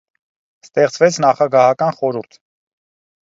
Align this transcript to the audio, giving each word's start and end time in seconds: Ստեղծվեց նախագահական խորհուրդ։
Ստեղծվեց 0.67 1.19
նախագահական 1.25 1.93
խորհուրդ։ 1.99 2.39